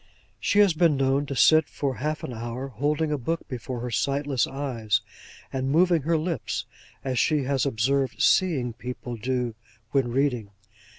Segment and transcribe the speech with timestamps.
[0.39, 3.91] She has been known to sit for half an hour, holding a book before her
[3.91, 5.01] sightless eyes,
[5.53, 6.65] and moving her lips,
[7.03, 9.53] as she has observed seeing people do
[9.91, 10.49] when reading.